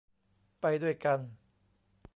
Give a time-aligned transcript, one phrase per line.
[0.61, 1.19] ไปด้วยกัน